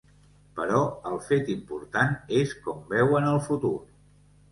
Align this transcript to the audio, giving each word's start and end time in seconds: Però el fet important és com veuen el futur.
Però 0.59 0.77
el 1.09 1.19
fet 1.25 1.51
important 1.55 2.15
és 2.39 2.55
com 2.63 2.81
veuen 2.95 3.29
el 3.33 3.39
futur. 3.49 3.73